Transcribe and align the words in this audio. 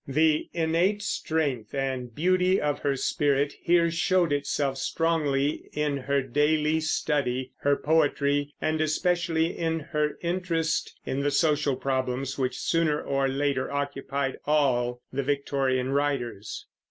The 0.07 0.49
innate 0.51 1.03
strength 1.03 1.75
and 1.75 2.15
beauty 2.15 2.59
of 2.59 2.79
her 2.79 2.95
spirit 2.95 3.53
here 3.61 3.91
showed 3.91 4.33
itself 4.33 4.77
strongly 4.79 5.69
in 5.73 5.95
her 5.97 6.23
daily 6.23 6.79
study, 6.79 7.51
her 7.59 7.75
poetry, 7.75 8.51
and 8.59 8.81
especially 8.81 9.55
in 9.55 9.79
her 9.81 10.17
interest 10.23 10.99
in 11.05 11.19
the 11.21 11.29
social 11.29 11.75
problems 11.75 12.35
which 12.35 12.57
sooner 12.57 12.99
or 12.99 13.27
later 13.27 13.71
occupied 13.71 14.39
all 14.45 15.03
the 15.13 15.21
Victorian 15.21 15.89
writers. 15.91 16.65